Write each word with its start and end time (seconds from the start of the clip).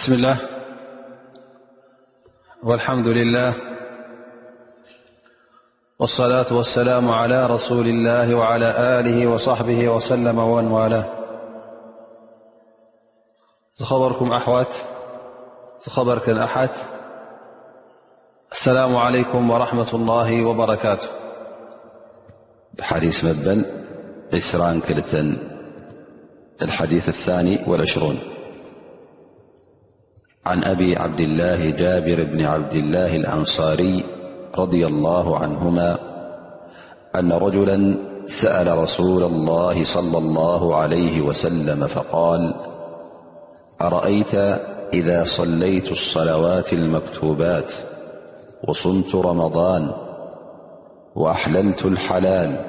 بسم 0.00 0.12
الله 0.12 0.36
والحمد 2.62 3.08
لله 3.08 3.52
والصلاة 5.98 6.46
والسلام 6.50 7.10
على 7.10 7.46
رسول 7.46 7.88
الله 7.88 8.34
وعلى 8.34 8.74
آله 8.78 9.26
وصحبه 9.26 9.88
وسلم 9.88 10.38
ومنوالاه 10.38 11.04
خبركم 13.82 14.32
أحوت 14.32 14.72
خبركم 15.88 16.38
أحت 16.38 16.76
السلام 18.52 18.96
عليكم 18.96 19.50
ورحمة 19.50 19.90
الله 19.94 20.44
وبركاته 20.44 21.08
بحديث 22.74 23.24
مبن 23.24 23.64
عسرا 24.32 24.80
كلة 24.88 25.36
الحديث 26.62 27.08
الثاني 27.08 27.64
والعشرون 27.68 28.39
عن 30.46 30.64
أبي 30.64 30.96
عبد 30.96 31.20
الله 31.20 31.70
جابر 31.70 32.24
بن 32.24 32.44
عبد 32.44 32.72
الله 32.76 33.16
الأنصاري- 33.16 34.04
رضي 34.62 34.86
الله 34.86 35.38
عنهما 35.38 35.98
أن 37.14 37.32
رجلا 37.32 37.94
سأل 38.26 38.78
رسول 38.78 39.22
الله 39.22 39.84
صلى 39.84 40.18
الله 40.18 40.76
عليه 40.76 41.20
وسلم 41.20 41.86
فقال 41.86 42.54
أرأيت 43.82 44.34
إذا 44.94 45.24
صليت 45.24 45.90
الصلوات 45.92 46.72
المكتوبات 46.72 47.72
وصمت 48.68 49.14
رمضان 49.14 49.92
وأحللت 51.14 51.84
الحلال 51.84 52.64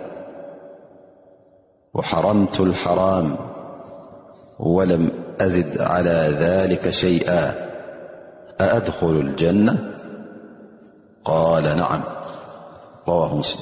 وحرمت 1.93 2.59
الحرام 2.59 3.35
ولم 4.59 5.11
أزد 5.41 5.81
على 5.81 6.35
ذلك 6.39 6.89
شيئا 6.89 7.70
لأدخل 8.61 9.15
الجنة 9.19 9.93
قال 11.23 11.63
نعم 11.63 12.03
رواه 13.07 13.35
مسلم 13.37 13.61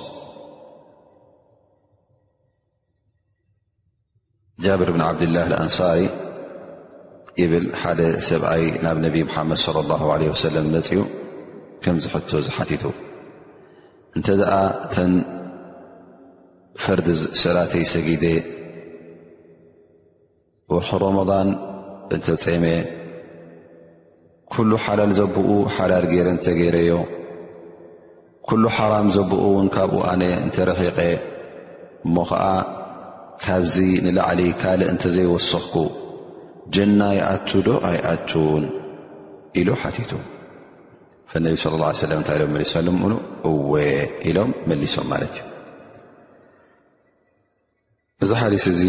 ابر 4.64 4.92
بن 4.92 5.02
عبدالله 5.02 5.48
الأنصاري 5.48 6.10
ل 7.40 8.22
س 8.30 8.34
نبي 8.84 9.22
محمد 9.30 9.58
صلى 9.68 9.80
الله 9.80 10.14
عليه 10.14 10.30
وسلم 10.30 10.66
كم 11.84 12.00
زت 12.00 12.36
زحتته 12.36 12.92
نت 14.18 14.28
فرد 16.84 17.08
سلاتي 17.44 17.84
سجيد 17.94 18.26
رح 20.72 20.90
رمضان 21.08 21.48
ن 22.12 22.16
م 22.64 22.66
ኩሉ 24.54 24.72
ሓላል 24.86 25.12
ዘብኡ 25.18 25.48
ሓላል 25.76 26.06
ገይረ 26.12 26.28
እንተ 26.36 26.46
ገይረዮ 26.60 26.94
ኩሉ 28.48 28.64
ሓራም 28.78 29.08
ዘብኡ 29.16 29.42
ውን 29.56 29.68
ካብኡ 29.76 29.98
ኣነ 30.12 30.24
እንተረኺቐ 30.46 30.98
እሞ 32.06 32.16
ከዓ 32.30 32.44
ካብዚ 33.44 33.76
ንላዕሊ 34.06 34.42
ካልእ 34.62 34.90
እንተዘይወስኽኩ 34.94 35.76
ጀና 36.76 37.02
ይኣቱ 37.20 37.50
ዶ 37.68 37.76
ኣይኣቱን 37.90 38.64
ኢሉ 39.60 39.70
ሓቲቱ 39.82 40.12
ፈነቢ 41.34 41.56
صለ 41.64 41.82
ለም 42.12 42.20
እንታይ 42.22 42.36
ኢሎም 42.46 42.54
ሊለ 42.62 42.90
ኑ 43.02 43.14
እወ 43.50 43.74
ኢሎም 44.32 44.52
መሊሶም 44.72 45.08
ማለት 45.14 45.36
እዩ 45.36 45.46
እዚ 48.24 48.32
ሓዲስ 48.42 48.66
እዚ 48.74 48.82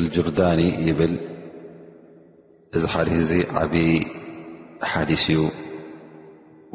አልጅርዳኒ 0.00 0.60
ይብል 0.88 1.12
እዚ 2.76 2.84
ሓደ 2.92 3.08
እዚ 3.22 3.30
ዓብዪ 3.60 3.76
ሓዲስ 4.92 5.24
እዩ 5.32 5.38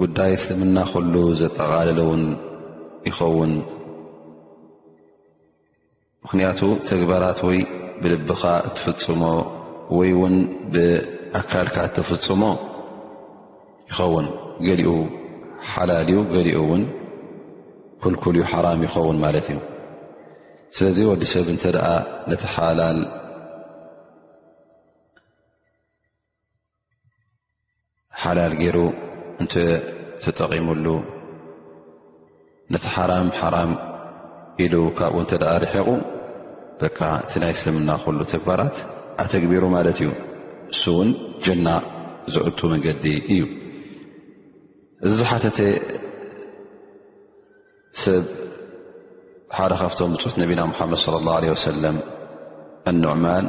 ጉዳይ 0.02 0.34
ስምናከሉ 0.44 1.14
ዘጠቓለለ 1.42 2.00
እውን 2.06 2.24
ይኸውን 3.08 3.52
ምኽንያቱ 6.24 6.62
ተግባራት 6.90 7.40
ወይ 7.50 7.60
ብልብኻ 8.02 8.44
እትፍፅሞ 8.70 9.22
ወይ 10.00 10.12
ውን 10.22 10.36
ብኣካልካ 10.74 11.76
እተፍፅሞ 11.92 12.44
ይኸውን 13.92 14.28
ገሊኡ 14.68 14.90
ሓላል 15.72 16.00
እዩ 16.08 16.18
ገሊኡ 16.36 16.56
እውን 16.66 16.84
ኩልኩልዩ 18.04 18.44
ሓራም 18.54 18.82
ይኸውን 18.88 19.20
ማለት 19.26 19.48
እዩ 19.54 19.60
ስለዚ 20.78 21.00
ወዲ 21.14 21.24
ሰብ 21.36 21.48
እንተ 21.56 21.64
ደኣ 21.78 21.88
ነተሓላል 22.32 23.00
ሓላል 28.22 28.54
ገይሩ 28.62 28.78
እንተ 29.42 29.54
ተጠቒሙሉ 30.24 30.88
ነቲ 32.74 32.84
ሓራም 32.96 33.28
ሓራም 33.40 33.72
ኢሉ 34.64 34.74
ካብኡ 34.98 35.16
እንተ 35.24 35.32
ደ 35.44 35.46
ርሒቑ 35.64 35.88
በካ 36.80 37.00
እቲ 37.24 37.34
ናይ 37.44 37.54
ስልምና 37.62 37.90
ክሉ 38.04 38.20
ተግባራት 38.34 38.76
ኣተግቢሩ 39.24 39.64
ማለት 39.76 39.98
እዩ 40.04 40.12
እሱ 40.74 40.84
እውን 40.96 41.10
ጀና 41.48 41.68
ዝእቱ 42.36 42.60
መንገዲ 42.74 43.06
እዩ 43.36 43.42
እዚ 45.10 45.18
ሓተተ 45.32 45.58
ሰብ 48.04 48.26
ሓደ 49.58 49.72
ካብቶም 49.82 50.14
ብፁት 50.18 50.36
ነቢና 50.44 50.62
ሙሓመድ 50.74 51.00
صለ 51.06 51.16
ላه 51.28 51.46
ه 51.54 51.58
ሰለም 51.70 51.98
ኣንዕማን 52.92 53.46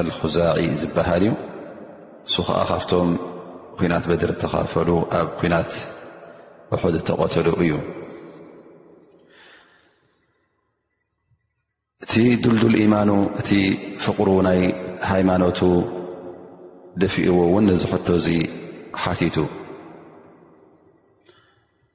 ኣልክዛዒ 0.00 0.58
ዝበሃል 0.82 1.24
እዩ 1.28 1.32
ንሱ 2.26 2.34
ከዓ 2.48 2.58
ካብቶም 2.70 3.08
ኩናት 3.78 4.04
በድር 4.10 4.30
ዝተካፈሉ 4.34 4.88
ኣብ 5.18 5.28
ኩናት 5.38 5.70
ውሑድ 6.72 6.96
ተቆተሉ 7.08 7.46
እዩ 7.62 7.72
እቲ 12.04 12.12
ዱልዱል 12.44 12.76
ኢማኑ 12.82 13.10
እቲ 13.40 13.50
ፍቕሩ 14.04 14.28
ናይ 14.46 14.60
ሃይማኖቱ 15.12 15.60
ደፊኡዎ 17.04 17.38
እውን 17.48 17.64
ነዝሕቶ 17.70 18.06
እዙ 18.20 18.28
ሓቲቱ 19.06 19.36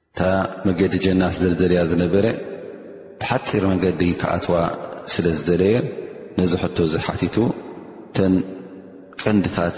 እታ 0.10 0.20
መገዲ 0.70 0.94
ጀና 1.06 1.24
ደለያ 1.62 1.82
ዝነበረ 1.92 2.26
ብሓፂር 3.22 3.64
መንገዲ 3.72 4.02
ክኣትዋ 4.24 4.56
ስለ 5.14 5.26
ዝደለየ 5.40 5.76
ነዝሕቶ 6.42 6.78
ዚ 6.94 7.00
ሓቲቱ 7.08 7.36
ተን 8.18 8.34
ቅንዲታት 9.22 9.78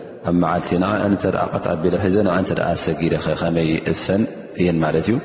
ኣብ 0.29 0.35
መዓልቲ 0.41 0.71
ናተ 0.81 1.23
ቐጥ 1.51 1.65
ኣቢሎ 1.73 1.93
ሒዘ 2.03 2.15
ና 2.27 2.31
እተ 2.41 2.49
ሰጊደ 2.85 3.13
ከመይ 3.41 3.69
እሰን 3.91 4.23
እየን 4.61 4.77
ማለት 4.83 5.05
እዩ 5.09 5.15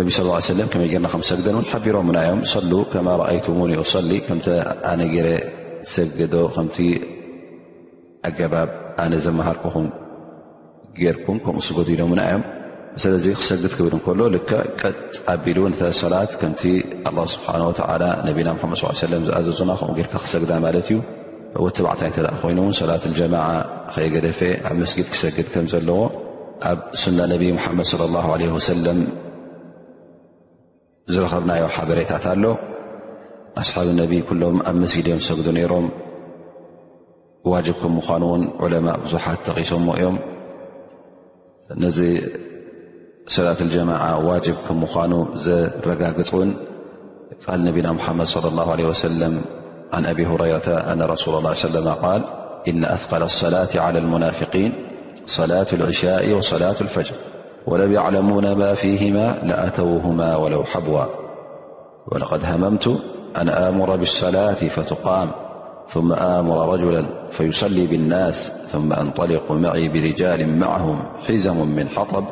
ነቢ 0.00 0.08
ስ 0.18 0.22
ሰለም 0.50 0.68
ከመይ 0.72 0.88
ርና 0.94 1.06
ከም 1.14 1.22
ሰግደን 1.30 1.54
እውን 1.58 1.66
ሓቢሮምና 1.72 2.18
ዮም 2.28 2.40
ሰሉ 2.52 2.72
ከማ 2.92 3.08
ራኣይቱን 3.20 3.58
ሊ 4.10 4.14
ከምቲ 4.28 4.46
ኣነ 4.92 5.00
ገረ 5.14 5.28
ሰግዶ 5.94 6.34
ከምቲ 6.54 6.78
ኣገባብ 8.30 8.70
ኣነ 9.04 9.12
ዘመሃርኩኹም 9.26 9.88
ጌርኩም 11.02 11.38
ከምኡ 11.44 11.62
ስገዲሎ 11.68 12.00
ና 12.20 12.24
እዮም 12.30 12.44
ስለዚ 13.02 13.26
ክሰግድ 13.40 13.66
ክብል 13.76 13.92
እንከሎ 13.98 14.20
ል 14.32 14.36
ቀጥ 14.80 14.96
ኣቢሉ 15.34 15.58
ነተ 15.72 15.82
ሰላት 16.02 16.32
ከምቲ 16.42 16.62
ስብሓ 17.34 17.48
ነቢና 18.28 18.48
መድ 18.72 18.78
ص 18.82 18.84
ሰለም 19.06 19.22
ዝኣዘዝና 19.28 19.70
ከምኡ 19.80 19.94
ጌርካ 20.00 20.14
ክሰግዳ 20.24 20.52
ማለት 20.66 20.86
እዩ 20.92 20.98
ወተባዕታይ 21.64 22.08
እንተደ 22.10 22.26
ኮይኑእውን 22.40 22.74
ሰላት 22.80 23.04
ልጀማዓ 23.12 23.46
ከየገደፈ 23.94 24.40
ኣብ 24.68 24.74
መስጊድ 24.80 25.06
ክሰግድ 25.12 25.46
ከም 25.54 25.66
ዘለዎ 25.72 25.98
ኣብ 26.70 26.78
ሱና 27.02 27.18
ነቢይ 27.32 27.50
ሙሓመድ 27.56 27.86
صለ 27.92 28.02
ላه 28.16 28.26
ለ 28.40 28.42
ወሰለም 28.56 29.00
ዝረከብናዮ 31.12 31.64
ሓበሬታት 31.76 32.24
ኣሎ 32.34 32.44
ኣስሓብ 33.62 33.88
ነቢይ 34.02 34.20
ኩሎም 34.28 34.56
ኣብ 34.68 34.76
መስጊድ 34.84 35.06
እዮም 35.10 35.22
ሰግዱ 35.28 35.46
ነይሮም 35.58 35.86
ዋጅብ 37.52 37.76
ከም 37.82 37.92
ምኳኑ 37.98 38.22
ውን 38.32 38.42
ዑለማ 38.64 38.86
ብዙሓት 39.04 39.38
ተቒሶሞ 39.46 39.86
እዮም 39.98 40.16
ነዚ 41.84 41.98
ሰላት 43.36 43.60
ጀማዓ 43.76 44.02
ዋጅብ 44.30 44.56
ከም 44.66 44.78
ምኳኑ 44.84 45.12
ዘረጋግፅ 45.46 46.30
ውን 46.40 46.50
ቃል 47.44 47.60
ነቢና 47.70 47.88
ሙሓመድ 48.00 48.28
صለ 48.36 48.44
ላ 48.58 48.66
ለ 48.78 48.90
ወሰለም 48.92 49.34
عن 49.92 50.06
أبي 50.06 50.26
هريرة- 50.26 50.68
أن 50.68 51.02
رسول 51.02 51.34
الله 51.38 51.48
علي 51.48 51.58
وسلم-قال 51.58 52.24
إن 52.68 52.84
أثقل 52.84 53.22
الصلاة 53.22 53.68
على 53.74 53.98
المنافقين 53.98 54.72
صلاة 55.26 55.66
العشاء 55.72 56.32
وصلاة 56.32 56.76
الفجر 56.80 57.14
ولو 57.66 57.90
يعلمون 57.92 58.52
ما 58.52 58.74
فيهما 58.74 59.38
لأتوهما 59.42 60.36
ولو 60.36 60.64
حبوا 60.64 61.04
ولقد 62.06 62.44
هممت 62.44 62.98
أن 63.36 63.48
آمر 63.48 63.96
بالصلاة 63.96 64.54
فتقام 64.54 65.28
ثم 65.88 66.12
آمر 66.12 66.72
رجلا 66.72 67.04
فيصلي 67.32 67.86
بالناس 67.86 68.52
ثم 68.66 68.92
أنطلق 68.92 69.52
معي 69.52 69.88
برجال 69.88 70.58
معهم 70.58 71.02
حزم 71.28 71.56
من 71.68 71.88
حطب 71.88 72.24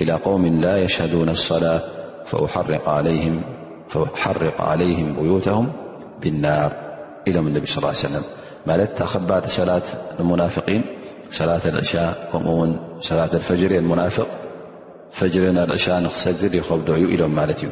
إلى 0.00 0.12
قوم 0.12 0.46
لا 0.60 0.78
يشهدون 0.82 1.28
الصلاة 1.28 1.80
فأحرق 2.26 4.58
عليهم 4.60 5.14
بيوتهم 5.20 5.72
ናር 6.44 6.72
ኢሎም 7.30 7.46
ነቢ 7.56 7.66
ስ 7.74 7.82
ሰለም 8.04 8.24
ማለት 8.68 8.90
ተከባድ 9.00 9.44
ሰላት 9.56 9.86
ንሙናፍቂን 10.18 10.82
ሰላት 11.38 11.64
ኣልዕሻ 11.70 11.92
ከምኡ 12.30 12.54
ውን 12.60 12.72
ሰላት 13.08 13.32
ፈጅርን 13.48 13.86
ሙናፍቕ 13.90 14.28
ፈጅረን 15.18 15.58
ኣልዕሻ 15.64 15.86
ንኽሰግድ 16.06 16.52
ይኸብዶ 16.58 16.88
እዩ 16.98 17.06
ኢሎም 17.14 17.32
ማለት 17.40 17.60
እዩ 17.64 17.70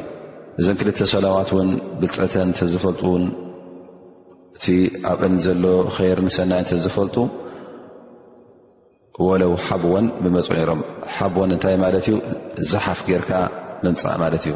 እዘን 0.61 0.77
ክልተ 0.79 0.97
ሰላዋት 1.13 1.49
ውን 1.57 1.69
ብፀተን 2.01 2.49
እተዝፈልጡን 2.55 3.23
እቲ 4.57 4.65
ኣብእን 5.11 5.35
ዘሎ 5.45 5.63
ኸይር 5.97 6.19
ምሰናይ 6.27 6.61
እንተዝፈልጡ 6.63 7.17
ወለው 9.27 9.53
ሓብዎን 9.67 10.05
ብመፁ 10.23 10.47
ሮም 10.69 10.81
ሓብወን 11.13 11.51
እንታይ 11.53 11.75
ማለት 11.85 12.05
እዩ 12.11 12.17
ዝሓፍ 12.71 12.99
ጌርካ 13.07 13.31
ንምፃእ 13.85 14.17
ማለት 14.23 14.43
እዩ 14.47 14.53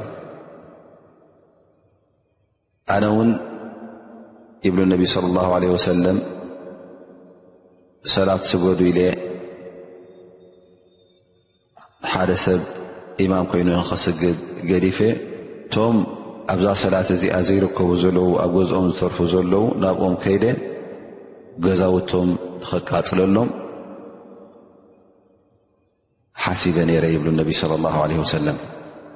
ኣነ 2.96 3.04
ውን 3.18 3.30
ይብሉ 4.68 4.82
ነቢ 4.92 5.04
ስለ 5.14 5.26
ላሁ 5.38 5.50
ለ 5.62 5.70
ወሰለም 5.76 6.18
ሰላት 8.14 8.44
ስገዱ 8.52 8.80
ኢ 8.90 8.92
ለ 8.98 9.02
ሓደ 12.12 12.30
ሰብ 12.44 12.62
ኢማም 13.24 13.46
ኮይኑ 13.52 13.68
ንኽስግድ 13.80 14.38
ገዲፈ 14.70 15.00
እቶም 15.10 15.98
ኣብዛ 16.54 16.68
ሰላት 16.84 17.08
እዚኣ 17.16 17.36
ዘይርከቡ 17.48 17.90
ዘለዉ 18.04 18.30
ኣብ 18.46 18.52
ገዝኦም 18.60 18.88
ዝተርፉ 18.96 19.18
ዘለዉ 19.34 19.64
ናብኦም 19.84 20.16
ከይደ 20.24 20.46
ገዛውቶም 21.68 22.30
ንኽቃፅለሎም 22.62 23.50
ሓሲበ 26.46 26.78
ነይረ 26.90 27.06
ይብሉ 27.16 27.28
ነቢ 27.44 27.52
ለ 27.70 27.82
ላ 27.88 27.96
ለ 28.12 28.24
ወሰለም 28.24 28.58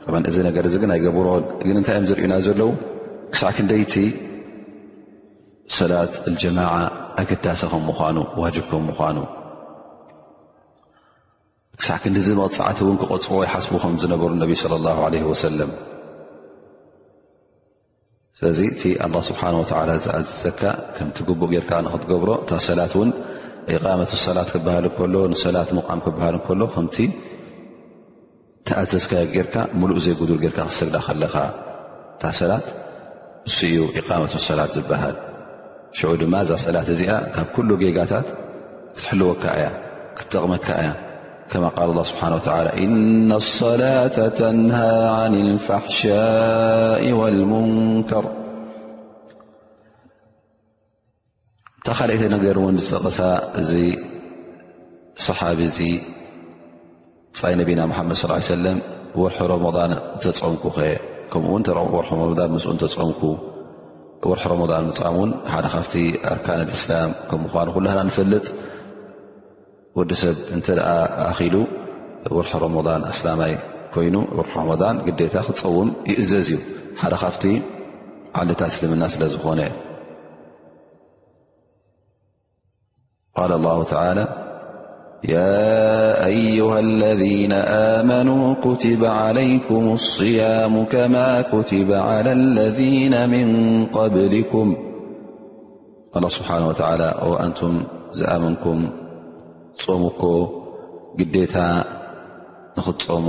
ጥም 0.04 0.16
እዚ 0.30 0.38
ነገር 0.50 0.64
እዚ 0.70 0.76
ግናይ 0.84 1.00
ገብሮን 1.08 1.44
ግን 1.68 1.78
እንታይ 1.80 1.96
እዮም 1.98 2.08
ዝርዩና 2.10 2.34
ዘለዉ 2.48 2.70
ክሳዕ 3.34 3.52
ክንደይቲ 3.58 3.94
ሰላት 5.76 6.14
ልጀማዓ 6.32 6.76
ኣገዳሰ 7.22 7.62
ከም 7.72 7.82
ምኳኑ 7.90 8.18
ዋጅብከም 8.42 8.84
ምዃኑ 8.90 9.18
ክሳዕ 11.80 11.98
ክንዲዚ 12.04 12.28
መቕፃዕቲ 12.40 12.78
እውን 12.84 12.96
ክቐፅ 13.02 13.26
ይሓስቡ 13.48 13.74
ከም 13.84 13.94
ዝነበሩ 14.02 14.30
ነቢ 14.44 14.52
ስለ 14.64 14.74
ላ 14.86 14.94
ለ 15.16 15.20
ወሰለም 15.32 15.72
ስለዚ 18.38 18.60
እቲ 18.72 18.82
ኣላ 19.06 19.16
ስብሓነ 19.30 19.54
ወላ 19.64 19.92
ዝኣዘዘካ 20.06 20.62
ከምቲ 20.96 21.18
ግቡእ 21.30 21.50
ጌርካ 21.54 21.72
ንክትገብሮ 21.86 22.30
እታ 22.44 22.52
ሰላት 22.70 22.94
እውን 22.98 23.12
ኢቃመት 23.76 24.12
ሰላት 24.26 24.50
ክበሃል 24.56 24.84
ንከሎ 24.88 25.16
ንሰላት 25.34 25.70
ሙቕዓም 25.78 26.00
ክበሃል 26.08 26.36
እከሎ 26.40 26.62
ከምቲ 26.76 26.98
ተኣዘዝካ 28.68 29.14
ጌርካ 29.36 29.56
ሙሉእ 29.80 30.02
ዘይጉዱር 30.08 30.38
ጌርካ 30.44 30.60
ክሰግዳ 30.72 30.96
ከለኻ 31.08 31.36
እታ 32.16 32.24
ሰላት 32.42 32.68
ንሱ 33.48 33.58
እዩ 33.72 33.78
ኢቃመት 34.02 34.32
ሰላት 34.50 34.72
ዝበሃል 34.78 35.16
ዑ 36.06 36.10
ድማ 36.22 36.36
ዛ 36.48 36.56
ሰላት 36.64 36.88
እዚኣ 36.94 37.12
ካብ 37.36 37.48
كل 37.56 37.70
ጌጋታት 37.82 38.28
ክትሕልወካ 38.96 39.44
እያ 39.60 39.68
ክጠቕመካ 40.18 40.68
እያ 40.82 40.90
ከ 41.52 41.54
اله 41.90 42.04
ስብሓه 42.12 42.48
إن 42.86 43.30
الصላة 43.42 44.18
ተنهى 44.40 44.94
عن 45.20 45.34
الفحሻاء 45.48 47.04
والمንከር 47.20 48.26
ታ 51.86 51.88
ኻይተ 52.00 52.24
ነገር 52.36 52.56
ን 52.76 52.78
ፀቕሳ 52.90 53.20
እዚ 53.62 53.72
صሓቢ 55.28 55.60
ፃይ 57.40 57.54
ነብና 57.60 57.82
መድ 57.90 58.10
صل 58.22 58.32
يه 58.40 58.48
سለ 58.54 58.66
ርሑ 59.52 59.64
ረضን 59.66 59.92
ተፀምኩ 60.24 60.64
ኸ 60.78 60.80
ከኡ 61.34 61.46
ን 61.60 61.62
ተፀምኩ 62.84 63.22
ርሕ 64.36 64.44
ረመضን 64.52 64.84
ምፅሙ 64.90 65.16
ውን 65.22 65.32
ሓደ 65.52 65.66
ካፍቲ 65.74 65.96
ኣርካን 66.32 66.60
እስላም 66.76 67.12
ከም 67.30 67.40
ምኳኑ 67.46 67.68
ኩሉና 67.76 67.92
ንፈልጥ 68.08 68.46
ወዲ 69.98 70.12
ሰብ 70.22 70.36
እንተ 70.56 70.66
ኣ 70.92 70.96
ኣኪሉ 71.30 71.56
ወርሕ 72.36 72.52
ረመضን 72.66 73.02
ኣስላማይ 73.12 73.54
ኮይኑ 73.94 74.16
ር 74.46 74.48
ረን 74.82 74.98
ግዴታ 75.08 75.36
ክፀውም 75.48 75.90
ይእዘዝ 76.12 76.50
እዩ 76.54 76.58
ሓደ 77.02 77.14
ካፍቲ 77.24 77.44
ዓልታት 78.40 78.72
እስልምና 78.74 79.04
ስለ 79.14 79.24
ዝኾነ 79.36 79.62
ቃ 83.38 84.36
ي 85.26 85.34
أيه 86.26 86.80
اለذن 86.80 87.54
መنوا 88.10 88.54
كትب 88.66 89.06
علይكም 89.06 89.94
الصيሙ 89.98 90.86
كማ 90.92 91.42
كትب 91.42 91.92
على 91.92 92.32
اለذين 92.32 93.30
مን 93.30 93.50
قبلكም 93.94 94.70
الله 96.18 96.30
ስብሓنه 96.38 96.68
و 97.30 97.34
ኣንቱም 97.44 97.74
ዝኣመንኩም 98.18 98.80
ጾም 99.84 100.04
ኮ 100.20 100.30
ግዴታ 101.20 101.56
ንኽፀሙ 102.78 103.28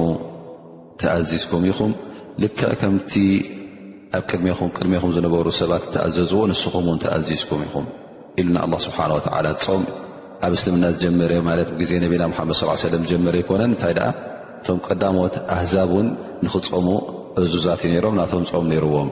ተኣዚዝኩም 1.00 1.62
ኢኹም 1.70 1.92
ልك 2.42 2.60
ከምቲ 2.80 3.12
ኣብ 4.18 4.24
ድቅድሜኹም 4.34 5.14
ዝነበሩ 5.16 5.46
ሰባት 5.60 5.84
ተኣዘዝዎ 5.94 6.40
ንስኹምን 6.52 6.98
ተኣዚዝኩም 7.06 7.60
ኢኹም 7.68 7.86
ኢሉ 8.40 8.48
الله 8.66 8.78
ስብሓنه 8.86 9.14
و 9.18 9.20
ም 9.80 9.86
ኣብ 10.46 10.52
እስልምና 10.56 10.84
ዝጀመረ 10.94 11.32
ማለት 11.48 11.68
ግዜ 11.80 11.90
ነቢና 12.02 12.24
ሓመድ 12.38 12.56
ሰለም 12.82 13.04
ዝጀመረ 13.06 13.34
ይኮነን 13.42 13.66
እንታይ 13.74 13.92
ደኣ 13.98 14.06
እቶም 14.60 14.78
ቀዳሞት 14.86 15.34
ኣህዛብ 15.54 15.90
ውን 15.96 16.08
ንኽፀሙ 16.44 16.86
እዙዛትእዩ 17.42 17.92
ነሮም 17.96 18.14
ናቶም 18.20 18.44
ፆም 18.50 18.66
ነርዎም 18.72 19.08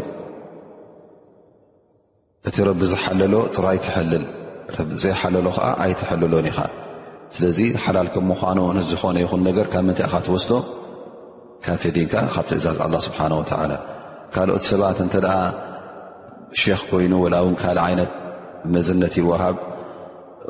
እቲ 2.49 2.55
ረቢ 2.67 2.81
ዝሓለሎ 2.93 3.33
ጥራይ 3.55 3.77
ትሕልል 3.85 4.23
ቢዘይሓለሎ 4.91 5.45
ከዓ 5.57 5.67
ኣይ 5.83 5.93
ትሕልሎኒ 5.99 6.47
ኢኻ 6.51 6.57
ስለዚ 7.35 7.59
ሓላል 7.83 8.07
ከም 8.13 8.25
ምዃኑ 8.31 8.59
ዝኾነ 8.89 9.15
ይኹን 9.23 9.41
ነገር 9.49 9.65
ካብ 9.73 9.83
ምንታይ 9.87 10.05
ኢካ 10.07 10.15
ትወስዶ 10.25 10.51
ካብ 11.63 11.77
ፈዲንካ 11.83 12.13
ካብ 12.33 12.45
ትእዛዝ 12.49 12.77
ኣላ 12.85 12.93
ስብሓን 13.07 13.31
ወዓላ 13.39 13.71
ካልኦት 14.33 14.63
ሰባት 14.71 14.97
እንተ 15.05 15.13
ደኣ 15.25 15.37
ሼክ 16.61 16.81
ኮይኑ 16.91 17.13
ወላ 17.25 17.35
እውን 17.45 17.55
ካልእ 17.61 17.83
ዓይነት 17.87 18.11
መዘነት 18.73 19.13
ይዋሃብ 19.21 19.55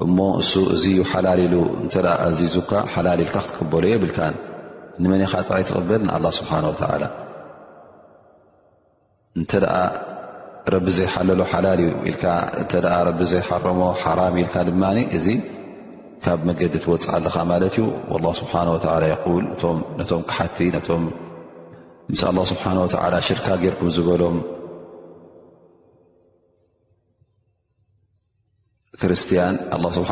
እሞ 0.03 0.17
እሱ 0.41 0.51
እዚዩ 0.75 0.99
ሓላሊሉ 1.11 1.53
እተ 1.85 1.93
ኣዚዙካ 2.27 2.71
ሓላሊልካ 2.93 3.35
ክትቀበሎ 3.45 3.83
የብልካን 3.95 4.35
ንመን 5.03 5.21
ኢኻ 5.25 5.33
ጥራይ 5.49 5.63
ትቕበል 5.69 6.01
ንኣላ 6.09 6.25
ስብሓን 6.39 6.65
ወታዓላ 6.73 7.03
እንተ 9.39 9.53
ረቢ 10.73 10.87
ዘይሓለሎ 10.97 11.39
ሓላል 11.51 11.79
እዩ 12.07 12.11
ተ 12.71 12.73
ዘይሓረሞ 13.33 13.81
ሓራም 14.03 14.35
ኢል 14.41 14.49
ድማ 14.69 14.83
እዚ 15.17 15.27
ካብ 16.23 16.39
መገዲ 16.47 16.73
ትወፅዓ 16.83 17.11
ለካ 17.25 17.35
ማለት 17.51 17.75
እዩ 17.77 17.85
ስه 18.39 19.39
ቶ 20.11 20.19
ክሓቲ 20.29 20.57
ስ 20.89 22.21
ስብሓ 22.51 22.65
ሽርካ 23.27 23.47
ገርኩም 23.63 23.89
ዝበሎም 23.97 24.37
ክርስትያን 29.01 29.55
ስሓ 29.95 30.09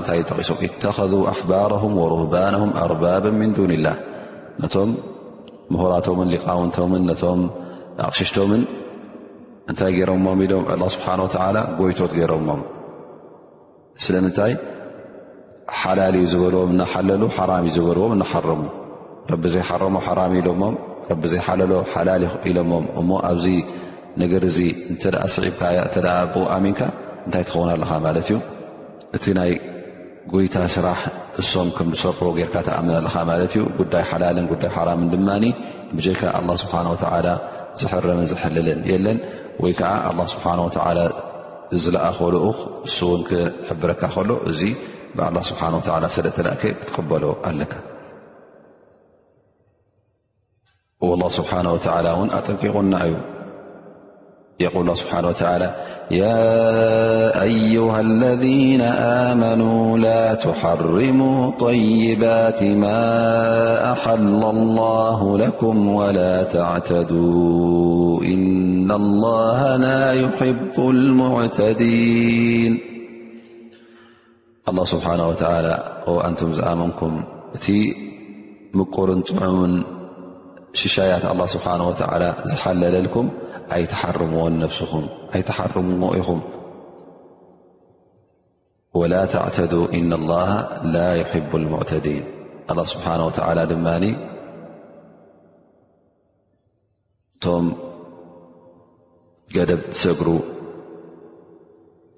እታይ 0.00 0.18
እጠቂሶም 0.24 0.58
ተከذ 0.82 1.12
ኣሕባሮهም 1.32 1.92
وሩህባናም 2.02 2.70
ኣርባባ 2.84 3.24
ምን 3.40 3.50
ዱን 3.56 3.72
ላ 3.84 3.88
ነቶም 4.62 4.90
ምሁራቶምን 5.72 6.28
ሊቃውንቶምን 6.34 7.04
ቶ 7.22 7.24
ኣቕሽሽቶምን 8.06 8.62
እንታይ 9.70 9.90
ገይሮሞም 9.96 10.38
ኢሎም 10.44 10.64
ኣላ 10.72 10.82
ስብሓን 10.94 11.20
ወተላ 11.24 11.56
ጎይቶት 11.80 12.12
ገይሮሞም 12.18 12.60
ስለምንታይ 14.04 14.52
ሓላል 15.80 16.14
እዩ 16.20 16.26
ዝበልዎም 16.32 16.70
እናሓለሉ 16.76 17.22
ሓራም 17.38 17.64
እዩ 17.68 17.72
ዝበልዎም 17.78 18.12
እናሓረሙ 18.16 18.62
ረቢ 19.32 19.44
ዘይሓረሙ 19.54 19.94
ሓራ 20.06 20.20
ኢሎሞ 20.40 20.62
ረቢ 21.10 21.22
ዘይሓለሎ 21.32 21.72
ሓላል 21.92 22.24
ኢሎሞም 22.50 22.86
እሞ 23.00 23.10
ኣብዚ 23.30 23.46
ነገር 24.22 24.42
እዚ 24.50 24.58
እንተኣ 24.92 25.22
ስዒብካ 25.34 25.60
ተ 25.94 26.16
ብኣሚንካ 26.34 26.80
እንታይ 27.26 27.44
ትኸውና 27.48 27.70
ኣለኻ 27.76 27.90
ማለት 28.06 28.26
እዩ 28.30 28.36
እቲ 29.16 29.24
ናይ 29.38 29.52
ጎይታ 30.32 30.56
ስራሕ 30.76 31.00
እሶም 31.40 31.68
ከም 31.76 31.88
ዝሰርሑዎ 31.98 32.30
ጌርካ 32.38 32.54
ተኣምና 32.66 32.94
ኣለካ 33.02 33.16
ማለት 33.30 33.52
እዩ 33.56 33.62
ጉዳይ 33.80 34.04
ሓላልን 34.10 34.46
ጉዳይ 34.52 34.70
ሓራምን 34.78 35.08
ድማ 35.14 35.28
ብጀካ 35.96 36.20
ኣላ 36.38 36.48
ስብሓን 36.62 36.88
ወላ 36.94 37.26
ዝሕርምን 37.80 38.26
ዝሕልልን 38.32 38.80
የለን 38.90 39.18
ወይ 39.62 39.72
ከዓ 39.78 39.90
ኣላ 40.08 40.18
ስብሓ 40.34 40.46
ወላ 40.64 41.00
ዝለኣኸልኡ 41.82 42.44
እሱ 42.86 42.96
እውን 43.10 43.22
ክሕብረካ 43.28 44.02
ከሎ 44.14 44.30
እዚ 44.50 44.60
ብላ 45.18 45.36
ስብሓ 45.50 45.60
ሰለተላእከ 46.16 46.62
ክትቀበሎ 46.80 47.24
ኣለካ 47.50 47.74
ስብሓነ 51.38 51.66
ወተላ 51.76 52.06
እን 52.22 52.30
ኣጠንቂቁና 52.38 52.92
እዩ 53.06 53.14
يقول 54.60 54.82
الله 54.82 54.94
سبحانه 54.94 55.28
وتعالى 55.28 55.74
يا 56.10 56.52
أيها 57.42 58.00
الذين 58.00 58.80
آمنواا 59.30 59.98
لا 59.98 60.34
تحرموا 60.34 61.50
طيبات 61.60 62.62
ما 62.62 62.96
أحل 63.92 64.42
الله 64.44 65.38
لكم 65.38 65.76
ولا 65.88 66.42
تعتدوا 66.42 68.22
إن 68.24 68.90
الله 68.90 69.76
لا 69.76 70.04
يحب 70.12 70.72
المعتدين 70.78 72.72
الله 74.68 74.84
سبحانه 74.84 75.28
وتعالى 75.28 75.74
وأنتم 76.08 76.48
منكم 76.80 77.12
ي 77.68 77.78
مكرعون 78.74 79.72
ششايات 80.72 81.24
الله 81.32 81.46
سبحانه 81.46 81.84
وتعالى 81.88 82.34
زحلللكم 82.44 83.26
ኣይ 83.74 83.84
ተሓርምዎን 83.90 84.54
ነፍስኹም 84.62 85.04
ኣይ 85.36 85.42
ተሓርምዎ 85.48 86.06
ኢኹም 86.20 86.40
وላ 88.98 89.14
ተዕተዱ 89.34 89.72
إና 89.98 90.10
الላه 90.20 90.50
ላ 90.94 91.06
يሕቡ 91.20 91.50
الሙዕተዲን 91.62 92.24
ኣله 92.70 92.84
ስብሓንه 92.92 93.24
ወላ 93.28 93.58
ድማ 93.70 93.86
እቶም 97.34 97.66
ገደብ 99.54 99.82
ዝሰግሩ 99.98 100.28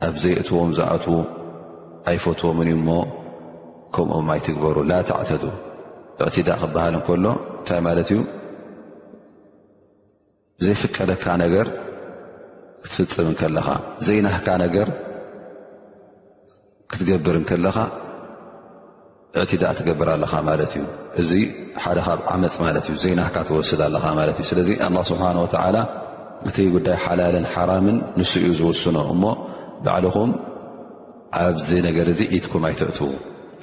ኣብዘይእትዎም 0.09 0.71
ዝኣት 0.79 1.05
ኣይፈትዎምን 2.11 2.69
እዩሞ 2.73 2.89
ከምኦም 3.95 4.29
ይትግበሩ 4.39 4.77
ላ 4.91 4.95
ተዕተዱ 5.11 5.45
እዕትዳእ 6.25 6.59
ክበሃል 6.63 6.95
እንከሎ 6.99 7.25
እንታይ 7.59 7.81
ማለት 7.87 8.09
እዩ 8.15 8.19
ዘይፍቀደካ 10.65 11.25
ነገር 11.45 11.67
ክትፍፅምን 12.85 13.35
ከለኻ 13.41 13.69
ዘይናህካ 14.07 14.47
ነገር 14.65 14.89
ክትገብርን 16.93 17.45
ከለኻ 17.51 17.77
እዕትዳእ 19.41 19.75
ትገብር 19.79 20.09
ኣለኻ 20.15 20.33
ማለት 20.49 20.73
እዩ 20.79 20.83
እዚ 21.21 21.31
ሓደ 21.85 21.99
ካብ 22.07 22.21
ዓመፅ 22.33 22.57
ማለት 22.67 22.85
እዩ 22.91 22.97
ዘይናህካ 23.05 23.37
ትወስድ 23.49 23.81
ኣለኻ 23.87 24.05
ማለት 24.19 24.37
እዩ 24.41 24.45
ስለዚ 24.51 24.71
ኣላ 24.87 24.97
ስብሓን 25.11 25.39
ወተዓላ 25.45 25.77
እቲ 26.51 26.57
ጉዳይ 26.75 26.97
ሓላልን 27.05 27.47
ሓራምን 27.55 27.99
ንስ 28.21 28.33
እዩ 28.43 28.49
ዝውስኖ 28.61 28.97
እሞ 29.15 29.25
ባዕልኹም 29.87 30.31
ኣብዚ 31.43 31.71
ነገር 31.89 32.07
እዚ 32.15 32.21
ኢትኩም 32.39 32.65
ኣይተእትዉ 32.71 33.11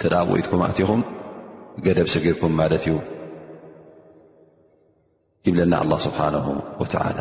ተዳኡ 0.02 0.30
ኢትኩም 0.42 0.64
ኣእትኹም 0.68 1.02
ገደብ 1.88 2.08
ስጊርኩም 2.14 2.54
ማለት 2.62 2.84
እዩ 2.90 2.96
ብለና 5.56 5.74
ኣ 5.90 5.98
ስብሓ 6.08 6.18
ወላ 6.60 7.18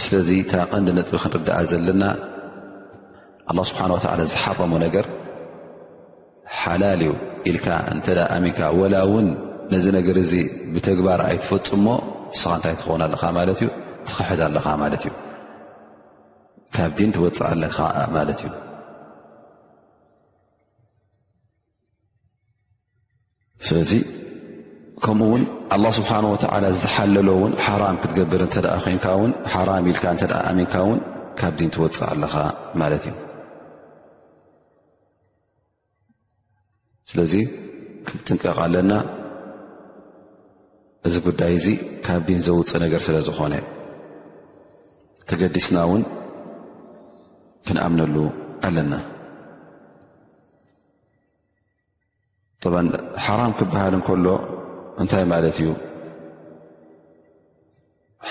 ስለዚ 0.00 0.30
ታ 0.50 0.56
ቐንዲ 0.72 0.88
ነጥቢ 0.98 1.14
ክንርዳኣ 1.22 1.58
ዘለና 1.70 2.04
ኣላ 3.50 3.58
ስብሓን 3.70 3.92
ወዓላ 3.94 4.20
ዝሓረሙ 4.32 4.72
ነገር 4.86 5.06
ሓላል 6.60 7.00
ዩ 7.06 7.10
ኢልካ 7.50 7.66
እንተ 7.92 8.06
ኣሚይካ 8.36 8.60
ወላ 8.80 8.94
እውን 9.06 9.28
ነዚ 9.72 9.84
ነገር 9.98 10.16
እዚ 10.22 10.32
ብተግባር 10.74 11.20
ኣይትፈፅሞ 11.26 11.86
ንስኻ 12.34 12.52
እንታይ 12.58 12.74
ትኸውና 12.82 13.02
ለኻ 13.14 13.22
ማለት 13.38 13.58
እዩ 13.64 13.68
ትኽሕዳ 14.10 14.40
ኣለኻ 14.50 14.66
ማለት 14.82 15.02
እዩ 15.08 15.12
ካብ 16.76 16.92
ግን 17.00 17.10
ትወፅኣ 17.16 17.50
ለኻ 17.62 17.78
ማለት 18.16 18.40
እዩ 18.46 18.50
ስለ 23.68 23.80
ከምኡ 25.04 25.26
ውን 25.32 25.42
ኣላ 25.74 25.84
ስብሓን 25.98 26.24
ወተዓላ 26.32 26.64
ዝሓለሎ 26.80 27.28
እውን 27.36 27.52
ሓራም 27.66 27.96
ክትገብር 28.00 28.40
እንተ 28.46 28.56
ኮንካ 28.84 29.06
ን 29.28 29.32
ሓራም 29.52 29.84
ኢልካ 29.90 30.04
እተ 30.18 30.24
ኣሚንካ 30.48 30.74
ውን 30.88 31.00
ካብ 31.38 31.52
ዲን 31.60 31.70
ትወፅእ 31.74 32.04
ኣለኻ 32.12 32.34
ማለት 32.80 33.04
እዩ 33.08 33.14
ስለዚ 37.12 37.32
ክጥንቀቕ 38.08 38.58
ኣለና 38.66 38.92
እዚ 41.08 41.14
ጉዳይ 41.28 41.52
እዚ 41.60 41.66
ካብ 42.06 42.20
ድን 42.28 42.40
ዘውፅእ 42.48 42.80
ነገር 42.84 43.00
ስለ 43.08 43.16
ዝኾነ 43.30 43.54
ከገዲስና 45.28 45.78
እውን 45.88 46.02
ክንኣምነሉ 47.68 48.16
ኣለና 48.68 48.92
ሓራም 53.28 53.52
ክበሃል 53.58 53.94
እንከሎ 53.98 54.26
እንታይ 55.02 55.24
ማለት 55.32 55.56
እዩ 55.60 55.68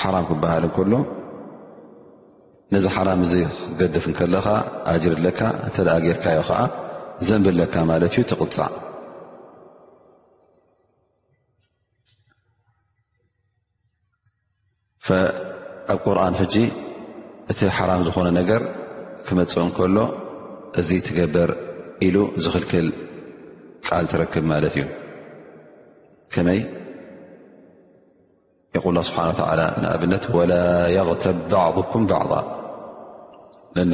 ሓራም 0.01 0.25
ክበሃል 0.29 0.63
እንከሎ 0.67 0.93
ነዚ 2.73 2.85
ሓራም 2.95 3.19
እዚ 3.25 3.33
ክትገደፍ 3.59 4.05
ከለካ 4.17 4.47
ኣጅር 4.91 5.13
ለካ 5.25 5.39
ተደኣ 5.75 5.95
ጌይርካዮ 6.05 6.39
ከዓ 6.49 6.59
ዘንብለካ 7.27 7.75
ማለት 7.91 8.11
እዩ 8.15 8.23
ትቕፃእ 8.31 8.71
ኣብ 15.91 15.99
ቁርኣን 16.05 16.33
ሕጂ 16.41 16.55
እቲ 17.51 17.59
ሓራም 17.77 18.01
ዝኾነ 18.07 18.27
ነገር 18.39 18.61
ክመፅኡ 19.27 19.59
እንከሎ 19.67 19.97
እዚ 20.79 20.89
ትገበር 21.07 21.49
ኢሉ 22.07 22.15
ዝኽልክል 22.43 22.87
ቃል 23.85 24.05
ትረክብ 24.11 24.43
ማለት 24.51 24.73
እዩ 24.79 24.85
ከመይ 26.33 26.59
የقል 28.75 28.97
ስብሓ 29.09 29.19
ንኣብነት 29.83 30.23
ላ 30.51 30.55
غተብ 31.09 31.37
ባዕضኩም 31.51 32.03
ባዕض 32.11 32.31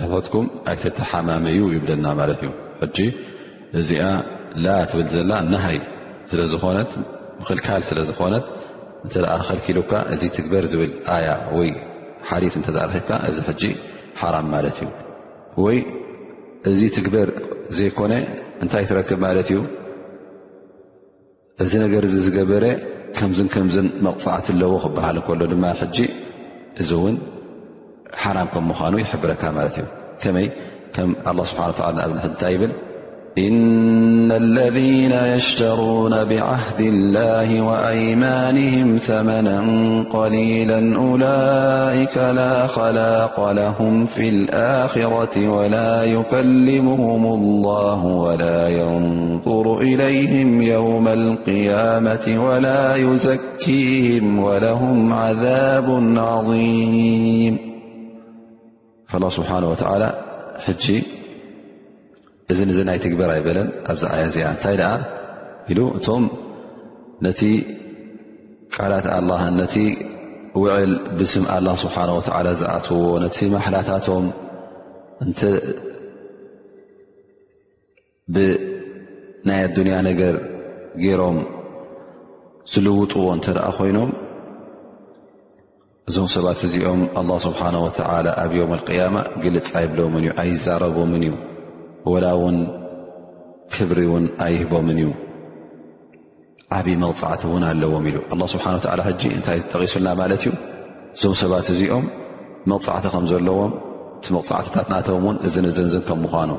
ሕፈትኩም 0.03 0.45
ኣይተሓማመዩ 0.71 1.59
ይብለና 1.75 2.05
ማለት 2.19 2.39
እዩ 2.87 2.97
እዚኣ 3.79 4.03
ላ 4.63 4.67
ትብል 4.91 5.07
ዘላ 5.15 5.31
ናሃይ 5.53 5.79
ስለ 6.29 6.39
ዝኾነት 6.53 6.91
ኽልካል 7.47 7.81
ስለ 7.89 7.99
ዝኾነት 8.09 8.45
እተ 9.07 9.15
ከኪሉካ 9.47 9.91
እዚ 10.13 10.21
ትግበር 10.35 10.65
ዝብል 10.71 10.91
ኣያ 11.15 11.29
ወይ 11.57 11.69
ሓሪፍ 12.29 12.53
እተዘርካ 12.59 13.09
እዚ 13.29 13.37
ሓራም 14.21 14.45
ማለት 14.53 14.77
እዩ 14.83 14.89
ወይ 15.63 15.77
እዚ 16.71 16.79
ትግበር 16.95 17.29
ዘይኮነ 17.77 18.13
እንታይ 18.63 18.85
ትረክብ 18.91 19.19
ማለት 19.25 19.49
እዩ 19.53 19.59
እዚ 21.63 21.71
ነገር 21.83 22.03
እዚ 22.07 22.15
ዝገበረ 22.25 22.65
ከምዝን 23.17 23.47
ከምዝን 23.53 23.85
መቕፅዕት 24.05 24.45
ኣለዎ 24.53 24.71
ክበሃል 24.83 25.17
ከሎ 25.27 25.41
ድማ 25.51 25.65
ሕጂ 25.81 25.97
እዚ 26.83 26.89
እውን 26.97 27.15
ሓራም 28.23 28.47
ከም 28.53 28.65
ምዃኑ 28.69 28.93
ይሕብረካ 29.03 29.43
ማለት 29.57 29.75
እዩ 29.81 29.85
ከመይ 30.23 30.47
ከም 30.95 31.11
ላ 31.37 31.45
ስብሓን 31.51 31.71
ላ 31.97 32.01
ኣብክንታይ 32.07 32.53
ይብል 32.55 32.71
إن 33.37 34.31
الذين 34.31 35.11
يشترون 35.11 36.11
بعهد 36.23 36.79
الله 36.81 37.61
وأيمانهم 37.61 38.97
ثمنا 38.97 39.59
قليلا 40.09 40.95
أولئك 40.95 42.17
لا 42.17 42.67
خلاق 42.67 43.51
لهم 43.51 44.05
في 44.05 44.29
الآخرة 44.29 45.49
ولا 45.49 46.03
يكلمهم 46.03 47.25
الله 47.25 48.05
ولا 48.05 48.67
ينظر 48.69 49.81
إليهم 49.81 50.61
يوم 50.61 51.07
القيامة 51.07 52.45
ولا 52.49 52.95
يزكيهم 52.95 54.39
ولهم 54.39 55.13
عذاب 55.13 56.13
عظيم 56.17 57.57
فالله 59.09 59.29
سبحانه 59.29 59.69
وتعالى 59.69 60.13
حج 60.65 61.01
እዚ 62.53 62.59
እዚ 62.71 62.79
ናይ 62.87 62.97
ትግበር 63.03 63.29
ኣይበለን 63.35 63.67
ኣብዚ 63.91 64.03
ኣያ 64.15 64.23
እዚኣ 64.29 64.43
እንታይ 64.55 64.75
ደኣ 64.81 64.91
ኢሉ 65.71 65.79
እቶም 65.97 66.23
ነቲ 67.25 67.39
ቃላት 68.73 69.05
ኣላ 69.15 69.31
ነቲ 69.59 69.75
ውዕል 70.61 70.93
ብስም 71.19 71.45
ኣላ 71.55 71.67
ስብሓን 71.83 72.09
ወታዓላ 72.17 72.47
ዝኣትዎ 72.59 72.99
ነቲ 73.23 73.37
ማሕላታቶም 73.53 74.25
እንተ 75.25 75.39
ብናይ 78.35 79.59
ኣዱንያ 79.69 79.95
ነገር 80.09 80.35
ገይሮም 81.05 81.39
ዝልውጥዎ 82.73 83.25
እንተ 83.37 83.47
ደኣ 83.59 83.67
ኮይኖም 83.79 84.11
እዞም 86.09 86.27
ሰባት 86.35 86.61
እዚኦም 86.69 87.01
ኣላ 87.23 87.29
ስብሓና 87.47 87.75
ወተዓላ 87.87 88.27
ኣብ 88.45 88.51
ዮም 88.59 88.71
ኣልቅያማ 88.79 89.15
ግልፅ 89.43 89.67
ኣይብሎምን 89.79 90.23
እዩ 90.25 90.31
ይዛረቦምን 90.53 91.23
እዩ 91.29 91.33
وላ 92.11 92.25
ውን 92.41 92.57
ክብሪ 93.75 93.99
ውን 94.13 94.25
ኣይህቦምን 94.45 94.97
እዩ 95.03 95.07
ዓብይ 96.77 96.95
መغፃዕቲ 97.03 97.41
እውን 97.47 97.63
ኣለዎም 97.69 98.05
ኢሉ 98.09 98.17
ስብሓ 98.53 98.65
ሕጂ 99.07 99.21
እንታይ 99.37 99.59
ጠቂሱልና 99.71 100.09
ማለት 100.21 100.41
እዩ 100.43 100.51
እዞም 101.15 101.33
ሰባት 101.41 101.67
እዚኦም 101.73 102.05
መቕፃዕቲ 102.71 103.05
ከም 103.13 103.25
ዘለዎም 103.31 103.71
ቲ 104.25 104.33
መቕፃዕትታትናተም 104.37 105.25
ን 105.33 105.37
እዝን 105.47 105.65
ዝንን 105.77 106.03
ከም 106.09 106.19
ምዃኑ 106.25 106.51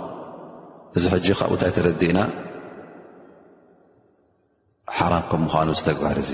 እዚ 0.98 1.04
ሕጂ 1.14 1.26
ካብኡ 1.40 1.52
እንታይ 1.56 1.70
ተረዲእና 1.76 2.20
ሓራም 4.98 5.24
ከም 5.30 5.42
ምዃኑ 5.48 5.68
ዝተግባር 5.80 6.18
እዙ 6.24 6.32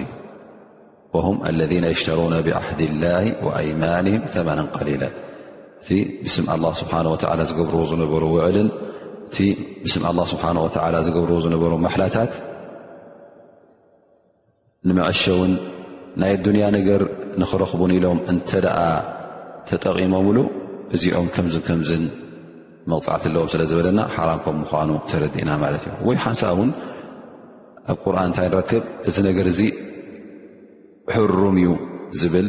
هም 1.27 1.37
ለذ 1.59 1.73
يሽተሩነ 1.95 2.35
ብዓህድ 2.47 2.81
ላه 3.03 3.25
ኣيማንهም 3.59 4.23
መና 4.49 4.61
قሊላ 4.77 5.03
እቲ 5.83 5.89
ብስም 6.25 6.47
ه 6.53 6.55
ስብሓه 6.81 7.09
ዝገብርዎ 7.49 7.83
ዝነበሩ 7.91 8.23
ውዕልን 8.37 8.69
እቲ 9.35 9.39
ምስም 9.83 10.03
ኣላ 10.09 10.19
ስብሓን 10.31 10.57
ወተላ 10.63 10.95
ዝገብርዎ 11.05 11.37
ዝነበሮ 11.45 11.73
ማሓላታት 11.85 12.33
ንመዐሸ 14.89 15.23
ውን 15.39 15.53
ናይ 16.23 16.35
ዱንያ 16.47 16.65
ነገር 16.77 17.03
ንኽረኽቡን 17.41 17.93
ኢሎም 17.99 18.19
እንተ 18.33 18.51
ደኣ 18.65 18.79
ተጠቒሞምሉ 19.69 20.39
እዚኦም 20.97 21.29
ከምዝን 21.37 21.63
ከምዝን 21.69 22.05
መቕፃዕት 22.93 23.25
ኣለዎም 23.31 23.49
ስለ 23.53 23.63
ዝበለና 23.71 24.01
ሓራም 24.17 24.41
ከም 24.45 24.59
ምኳኑ 24.65 24.91
ተረዲእና 25.13 25.51
ማለት 25.65 25.85
እዩ 25.91 25.95
ወይ 26.09 26.19
ሓንሳ 26.25 26.43
እውን 26.57 26.71
ኣብ 27.93 27.99
ቁርን 28.05 28.27
እንታይ 28.31 28.49
ንረክብ 28.53 28.85
እዚ 29.11 29.17
ነገር 29.29 29.49
እዚ 29.53 29.61
ሕሩም 31.15 31.57
እዩ 31.65 31.71
ዝብል 32.23 32.49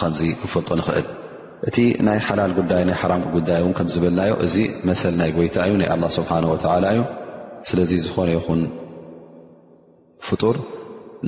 ከምዚ 0.00 0.22
ክፈልጦ 0.40 0.68
ንኽእል 0.80 1.06
እቲ 1.68 1.76
ናይ 2.06 2.18
ሓላል 2.26 2.52
ጉዳይ 2.58 2.82
ናይ 2.88 2.96
ሓራም 3.02 3.22
ጉዳይ 3.34 3.58
እውን 3.64 3.72
ከምዝብልናዮ 3.78 4.32
እዚ 4.46 4.54
መሰል 4.88 5.14
ናይ 5.20 5.30
ጎይታ 5.36 5.56
እዩ 5.66 5.72
ናይ 5.80 5.88
ኣላ 5.94 6.04
ስብሓንወዓላ 6.18 6.84
እዩ 6.94 7.00
ስለዚ 7.68 7.90
ዝኾነ 8.06 8.28
ይኹን 8.38 8.62
ፍጡር 10.28 10.56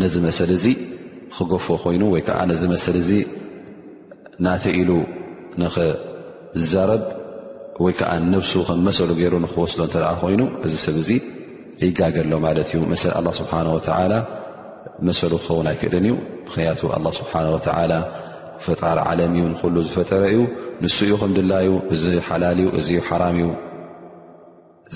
ነዚ 0.02 0.14
መሰል 0.26 0.50
እዚ 0.56 0.66
ክገፎ 1.36 1.66
ኮይኑ 1.84 2.02
ወይከዓ 2.14 2.38
ነዚ 2.52 2.62
መሰል 2.74 2.96
እዚ 3.02 3.10
ናተ 4.44 4.64
ኢሉ 4.80 4.90
ንኽዛረብ 5.62 7.04
ወይ 7.84 7.94
ከዓ 7.98 8.10
ነብሱ 8.32 8.52
ከምመሰሉ 8.66 9.10
ገይሩ 9.20 9.34
ንክወስዶ 9.44 9.80
እንተ 9.88 9.96
ኮይኑ 10.22 10.40
እዚ 10.66 10.74
ሰብ 10.86 10.96
እዚ 11.02 11.10
ይጋገሎ 11.84 12.32
ማለት 12.46 12.68
እዩ 12.74 12.80
መሰሊ 12.92 13.10
ኣላ 13.18 13.28
ስብሓን 13.40 13.68
ወላ 13.76 14.12
መሰሉ 15.08 15.32
ክኸውን 15.42 15.66
ኣይክእድን 15.70 16.04
እዩ 16.08 16.14
ምክንያቱ 16.46 16.80
ላ 17.04 17.08
ስብሓነወተላ 17.20 17.92
ፍጣር 18.66 18.98
ዓለም 19.10 19.32
እዩ 19.36 19.44
ንኩሉ 19.52 19.76
ዝፈጠረ 19.86 20.22
እዩ 20.32 20.38
ንስ 20.84 20.96
እኡ 21.06 21.12
ከምድላዩ 21.22 21.68
እዚ 21.94 22.04
ሓላልዩ 22.28 22.66
እዚ 22.78 22.88
ሓራም 23.08 23.36
እዩ 23.40 23.48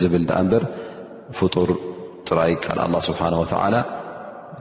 ዝብል 0.01 0.25
ኣ 0.39 0.39
እንበር 0.45 0.65
ፍጡር 1.39 1.71
ጥራይ 2.29 2.53
ካል 2.65 2.79
ኣላ 2.85 2.95
ስብሓን 3.09 3.35
ወተዓላ 3.43 3.77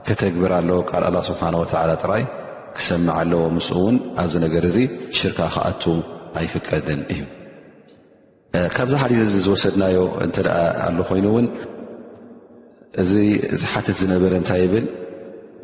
ከተግብር 0.06 0.52
ኣሎ 0.58 0.70
ካል 0.90 1.02
ኣላ 1.08 1.16
ስብሓን 1.30 1.54
ወላ 1.62 1.74
ጥራይ 2.02 2.24
ክሰማዕ 2.76 3.14
ኣለዎ 3.22 3.40
ምስ 3.56 3.68
እውን 3.76 3.96
ኣብዚ 4.22 4.34
ነገር 4.46 4.64
እዚ 4.70 4.78
ሽርካ 5.18 5.40
ክኣቱ 5.54 5.82
ኣይፍቀድን 6.40 7.00
እዩ 7.14 7.20
ካብዚ 8.76 8.92
ሓዲት 9.02 9.20
እዚ 9.26 9.34
ዝወሰድናዮ 9.46 9.98
እንተ 10.26 10.36
ኣሉ 10.86 10.98
ኮይኑ 11.08 11.26
እውን 11.32 11.46
እዚ 13.02 13.10
ዝሓትት 13.60 13.96
ዝነበረ 14.02 14.32
እንታይ 14.40 14.62
ይብል 14.66 14.86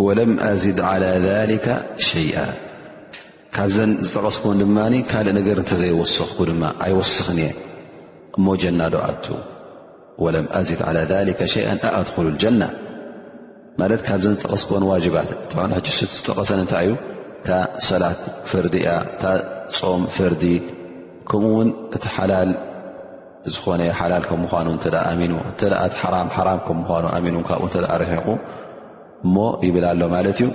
ወለም 0.07 0.33
ኣዚድ 0.51 0.79
ዓላ 0.90 1.05
ሊከ 1.53 1.66
ሸይኣ 2.09 2.37
ካብዘን 3.57 3.90
ዝጠቐስኩን 4.05 4.57
ድማ 4.61 4.77
ካልእ 5.11 5.33
ነገር 5.38 5.57
እንተዘይወሰኽኩ 5.62 6.38
ድማ 6.51 6.62
ኣይወስኽን 6.85 7.37
እየ 7.43 7.51
እሞ 8.37 8.47
ጀና 8.62 8.81
ዶዓቱ 8.95 9.25
ወለም 10.25 10.47
ኣዚድ 10.61 10.81
ሊከ 11.29 11.40
ሸይአ 11.53 11.69
ኣኣድሉ 11.90 12.27
ጀና 12.45 12.62
ማለት 13.83 14.01
ካብዘን 14.07 14.35
ዝጠቀስክን 14.40 14.85
ዋጅባት 14.90 15.31
ዝጠቀሰን 16.17 16.61
እንታይ 16.64 16.88
እዩ 16.88 16.97
ሰላት 17.90 18.23
ፈርዲ 18.51 18.75
ያ 18.88 18.97
ፆም 19.79 20.03
ፈርዲ 20.19 20.45
ከምኡውን 21.31 21.71
እቲ 21.97 22.05
ሓላል 22.17 22.51
ዝኾነ 23.55 23.81
ሓላል 24.03 24.25
ም 24.43 24.45
ምኑ 25.23 25.33
ኑ 25.33 25.55
ከም 26.69 26.79
ምኑኑ 27.25 27.43
ካብኡ 27.53 27.75
ረሒቁ 28.05 28.27
እሞ 29.27 29.37
ይብል 29.69 29.85
ኣሎ 29.95 30.03
ማለት 30.19 30.38
እዩ 30.45 30.49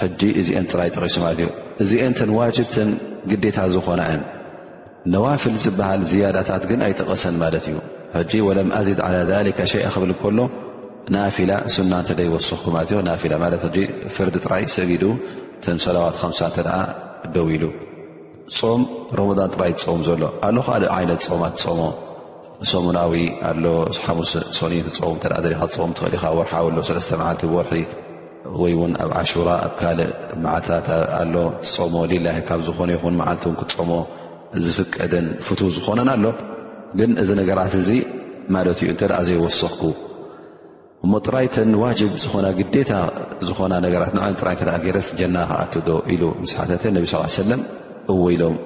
ሕጂ 0.00 0.20
እዚአን 0.40 0.66
ጥራይ 0.72 0.90
ጠቂሱ 0.96 1.14
ለት 1.24 1.38
እዩ 1.44 1.48
እዚአን 1.82 2.12
ተን 2.18 2.30
ዋጅብተን 2.38 2.90
ግዴታ 3.30 3.58
ዝኾና 3.72 4.02
ዮን 4.12 4.22
ነዋፍል 5.14 5.56
ዝብሃል 5.64 6.02
ዝያዳታት 6.10 6.62
ግን 6.70 6.80
ኣይጠቐሰን 6.86 7.36
ማለት 7.42 7.64
እዩ 7.70 7.76
ጂ 8.30 8.40
ወለም 8.48 8.68
ኣዚድ 8.78 9.00
ካ 9.58 9.68
ሸይ 9.72 9.82
ክብል 9.94 10.12
ከሎ 10.22 10.38
ናፊላ 11.14 11.52
ሱና 11.74 11.92
እተደይወስኩ 12.04 12.64
ዮናፊላ 12.98 13.34
ፍርዲ 14.16 14.36
ጥራይ 14.44 14.64
ሰጊዱ 14.76 15.04
ተሰላዋት 15.64 16.16
5ምሳ 16.20 16.40
እተ 16.52 16.58
ደው 17.34 17.48
ኢሉ 17.56 17.64
ፆም 18.58 18.80
ሮመን 19.18 19.40
ጥራይ 19.54 19.72
ፀም 19.84 20.00
ዘሎ 20.08 20.22
ኣ 20.46 20.78
ይነት 21.04 21.22
ፆማት 21.30 21.56
ፀሞ 21.64 21.80
ሰሙናዊ 22.72 23.14
ኣ 23.48 23.50
ሓሙስ 24.04 24.32
ሶኒሙም 24.60 25.16
ኻም 25.26 25.92
እል 26.02 26.16
ኢኻ 26.18 26.26
ርሎ 26.70 26.78
ለተ 26.98 27.12
መዓልቲ 27.20 27.42
ርሒ 27.68 27.80
ወይ 28.60 28.72
እውን 28.76 28.92
ኣብ 29.02 29.10
ዓሹራ 29.20 29.48
ኣብ 29.66 29.72
ካልእ 29.80 30.10
መዓልታት 30.44 30.88
ኣሎ 31.20 31.34
ትፀሞ 31.64 31.94
ሌላሂ 32.12 32.38
ካብ 32.48 32.60
ዝኾነ 32.68 32.90
ይኹን 32.96 33.14
መዓልቲ 33.20 33.44
እን 33.50 33.54
ክፀሞ 33.60 33.90
ዝፍቀደን 34.64 35.26
ፍቱ 35.46 35.60
ዝኾነን 35.76 36.08
ኣሎ 36.14 36.24
ግን 37.00 37.10
እዚ 37.22 37.30
ነገራት 37.40 37.74
እዚ 37.80 37.88
ማለት 38.54 38.78
እዩ 38.82 38.88
እንተ 38.94 39.02
ኣ 39.18 39.20
ዘይወሰኽኩ 39.28 39.82
እሞ 41.04 41.12
ጥራይተን 41.26 41.70
ዋጅብ 41.84 42.10
ዝኾና 42.22 42.46
ግዴታ 42.58 42.90
ዝኾና 43.46 43.72
ነገራት 43.86 44.12
ን 44.16 44.20
ጥራይ 44.40 44.56
እተ 44.58 44.64
ገይረስ 44.84 45.08
ጀና 45.20 45.36
ክኣትዶ 45.50 45.88
ኢሉ 46.14 46.22
ምስ 46.42 46.52
ሓተተ 46.58 46.82
ነብ 46.96 47.06
ሳ 47.12 47.22
ሰለም 47.42 47.62
እወ 48.12 48.24
ኢሎም 48.34 48.56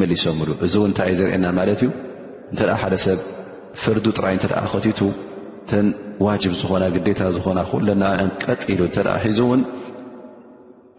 መሊሶም 0.00 0.36
ብሉ 0.42 0.50
እዚ 0.66 0.74
ውን 0.82 0.90
እንታይዩ 0.90 1.14
ዘርኤየና 1.18 1.46
ማለት 1.58 1.80
እዩ 1.84 1.90
እንተ 2.52 2.60
ሓደ 2.82 2.94
ሰብ 3.04 3.18
ፍርዱ 3.82 4.04
ጥራይ 4.18 4.32
እንተደ 4.38 4.52
ኸቲቱ 4.72 4.98
እተን 5.72 5.88
ዋጅብ 6.26 6.52
ዝኾና 6.60 6.84
ግዴታ 6.94 7.20
ዝኾና 7.34 7.58
ኩለና 7.72 8.04
ኦን 8.22 8.30
ቀጥ 8.44 8.62
ኢሉ 8.72 8.80
እንተ 8.88 8.96
ሒዙ 9.24 9.38
እውን 9.44 9.60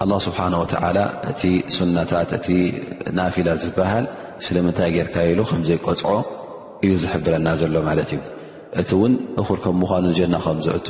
ላ 0.09 0.13
ስብሓን 0.25 0.53
ወላ 0.59 0.99
እቲ 1.31 1.41
ሱናታት 1.77 2.31
እቲ 2.37 2.47
ናፊላ 3.17 3.49
ዝበሃል 3.63 4.05
ስለምንታይ 4.45 4.89
ጌይርካ 4.95 5.17
ኢሉ 5.31 5.39
ከምዘይቆፅዖ 5.49 6.05
እዩ 6.85 6.91
ዝሕብረና 7.03 7.47
ዘሎ 7.61 7.75
ማለት 7.89 8.11
እዩ 8.15 8.21
እቲ 8.83 8.89
እውን 8.97 9.13
እኹር 9.43 9.59
ከም 9.65 9.75
ምዃኑ 9.81 10.05
ጀና 10.19 10.35
ከም 10.45 10.61
ዝእቱ 10.67 10.87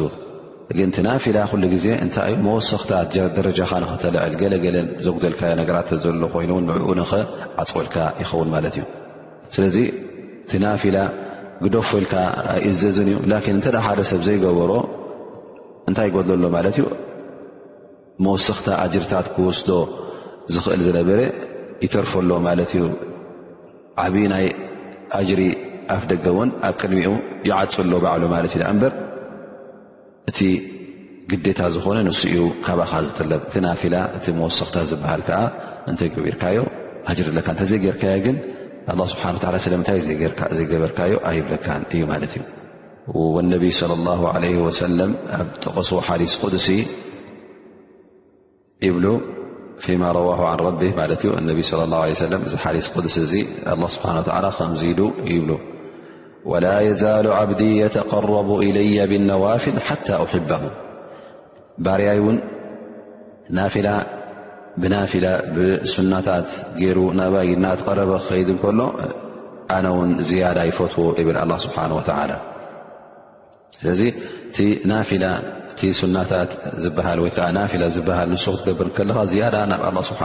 ግን 0.78 0.88
እቲ 0.94 0.98
ናፊላ 1.08 1.38
ኩሉ 1.54 1.64
ግዜ 1.76 1.88
እንታይዩ 2.06 2.38
መወሰኽታት 2.48 3.12
ደረጃኻ 3.40 3.72
ንኽተልዕል 3.86 4.36
ገለገለ 4.44 4.78
ዘጉደልካዮ 5.08 5.54
ነገራት 5.62 5.90
ዘሎ 6.06 6.22
ኮይኑእን 6.36 6.68
ንዕኡ 6.74 6.90
ንኽዓፅወልካ 7.02 7.98
ይኸውን 8.24 8.52
ማለት 8.56 8.78
እዩ 8.80 8.86
ስለዚ 9.58 9.78
እቲ 10.46 10.54
ናፊላ 10.66 10.98
ግደፍ 11.64 11.88
ወኢልካ 11.96 12.14
ኣ 12.52 12.56
እዘዝን 12.68 13.08
እዩ 13.12 13.18
ላኪን 13.32 13.56
እንተዳ 13.58 13.76
ሓደ 13.88 14.00
ሰብ 14.12 14.22
ዘይገበሮ 14.28 14.72
እንታይ 15.90 16.08
ይጎድለሎ 16.10 16.44
ማለት 16.56 16.76
እዩ 16.80 16.86
መወስኽታ 18.26 18.68
ኣጅርታት 18.86 19.28
ክወስዶ 19.34 19.70
ዝኽእል 20.54 20.82
ዝነበረ 20.88 21.20
ይተርፈሎ 21.86 22.32
ማለት 22.48 22.72
እዩ 22.78 22.84
ዓብዪ 24.04 24.26
ናይ 24.34 24.46
ኣጅሪ 25.20 25.42
ኣፍ 25.96 26.04
ደገ 26.12 26.26
እውን 26.34 26.50
ኣብ 26.68 26.76
ቅድሚኡ 26.82 27.12
ይዓፅሎ 27.50 27.92
ባዕሉ 28.06 28.24
ማለት 28.36 28.52
እዩ 28.56 28.62
ዳ 28.64 28.68
እምበር 28.74 28.94
እቲ 30.32 30.40
ግዴታ 31.32 31.60
ዝኾነ 31.76 31.98
ንስ 32.08 32.22
እኡ 32.34 32.46
ካባኻ 32.66 32.92
ዝጥለብ 33.08 33.42
እቲ 33.50 33.56
ናፊላ 33.66 33.96
እቲ 34.18 34.26
መወስኽታ 34.40 34.76
ዝበሃል 34.92 35.22
ከዓ 35.28 35.40
እንተገቢርካዮ 35.92 36.60
ኣጅሪ 37.12 37.28
ዘለካ 37.30 37.48
እንተዘይጌይርካየ 37.56 38.16
ግን 38.26 38.36
الله 38.90 39.08
سبحانه 39.08 39.38
وتالى 39.38 39.78
مبر 41.94 42.28
والنبي 43.08 43.72
صلى 43.72 43.94
الله 43.94 44.30
عليه 44.30 44.56
وسلم 44.58 45.16
ق 45.64 46.00
حيث 46.00 46.36
قدس 46.46 46.72
ب 48.84 49.18
فيما 49.80 50.12
رواه 50.12 50.48
عن 50.50 50.58
ربه 50.58 50.94
لى 51.06 51.62
الله 51.74 52.04
عله 52.04 52.14
سم 52.14 52.42
يث 52.48 52.96
دس 53.06 53.18
الله 53.68 53.84
سبحانهوعلىم 53.88 55.46
ب 55.48 55.60
ولا 56.52 56.82
يزال 56.90 57.28
عبدي 57.32 57.72
يتقرب 57.78 58.48
إلي 58.68 59.08
بالنوافل 59.08 59.76
حتى 59.88 60.14
أحبه 60.24 60.62
بارين 61.78 62.40
نالة 63.50 63.96
ብናፊላ 64.82 65.28
ብሱናታት 65.56 66.50
ገሩ 66.82 67.00
ናባይና 67.20 67.66
ትቀረበ 67.80 68.12
ክከይድ 68.24 68.50
ከሎ 68.62 68.80
ኣነ 69.78 69.86
ውን 69.98 70.12
ዝያዳ 70.30 70.60
ይፈትዎ 70.70 71.08
ብል 71.28 71.38
ስብሓ 71.66 71.80
ላ 72.32 72.36
ስለዚ 73.78 74.02
ቲ 74.56 74.58
ናታት 76.16 76.52
ዝሃ 76.84 77.06
ወይዓ 77.26 77.46
ናፊላ 77.58 77.84
ዝሃል 77.98 78.30
ንሱ 78.34 78.46
ክትገብርከለኻ 78.56 79.18
ያዳ 79.42 79.56
ናብ 79.72 79.98
ስብሓ 80.10 80.24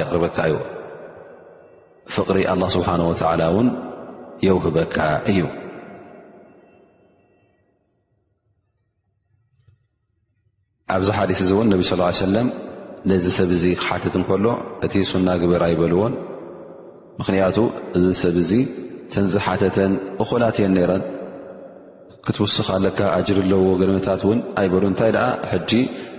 የቅርበካ 0.00 0.38
ዩ 0.52 0.56
ፍቕሪ 2.16 2.40
ስብሓ 2.76 2.88
ላ 3.40 3.44
ን 3.64 3.68
የውህበካ 4.46 4.96
እዩ 5.32 5.40
ኣብዚ 10.94 11.08
ሓዲ 11.16 11.30
እዚ 11.44 11.50
እውን 11.54 11.68
ነብ 11.72 11.82
ሰለ 12.22 12.38
ነዚ 13.10 13.26
ሰብ 13.36 13.50
እዚ 13.56 13.64
ክሓትት 13.80 14.14
ንከሎ 14.20 14.46
እቲ 14.84 14.94
ሱና 15.10 15.28
ግበር 15.40 15.62
ኣይበልዎን 15.66 16.12
ምክንያቱ 17.20 17.56
እዚ 17.98 18.06
ሰብ 18.22 18.36
ዚ 18.50 18.52
ተንዝሓተተን 19.12 19.92
እኮላትየን 20.24 20.72
ነረን 20.78 21.02
ክትውስኽ 22.26 22.68
ለካ 22.84 22.98
ኣጅር 23.16 23.38
ኣለዎ 23.42 23.62
ገለመታት 23.82 24.22
እውን 24.26 24.38
ኣይበሉን 24.60 24.90
እንታይ 24.92 25.10
ደኣ 25.16 25.26
ሕጂ 25.50 25.72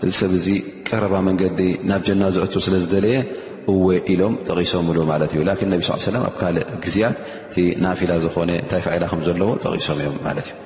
እዚ 0.04 0.12
ሰብ 0.20 0.34
ዚ 0.46 0.54
ቀረባ 0.90 1.16
መንገዲ 1.28 1.62
ናብ 1.92 2.04
ጀና 2.10 2.24
ዘእቱ 2.36 2.54
ስለ 2.66 2.76
ዝደለየ 2.84 3.18
እወ 3.74 3.88
ኢሎም 4.16 4.36
ጠቂሶምሉ 4.50 4.98
ማለት 5.12 5.32
እዩ 5.36 5.42
ላን 5.50 5.74
ብ 5.80 5.82
ስ 5.88 5.92
ሰለም 6.10 6.24
ኣብ 6.30 6.36
ካልእ 6.44 6.66
ግዜያት 6.86 7.18
እቲ 7.50 7.58
ናፊላ 7.86 8.12
ዝኾነ 8.26 8.50
እንታይ 8.62 8.84
ፈኢላ 8.88 9.04
ከም 9.14 9.24
ዘለዎ 9.30 9.50
ጠቂሶም 9.66 10.00
እዮም 10.04 10.18
ማለት 10.28 10.48
እዩ 10.52 10.65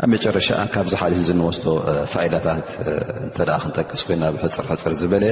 ኣብ 0.00 0.08
መጨረሻ 0.12 0.48
ካብዝ 0.74 0.92
ሓሊት 1.00 1.18
ዝንወስቶ 1.28 1.64
ፋኢላታት 2.12 2.68
እተ 3.26 3.36
ክንጠቅስ 3.62 4.02
ኮይና 4.08 4.24
ብሕፅርሕፅር 4.34 4.92
ዝበለ 5.00 5.24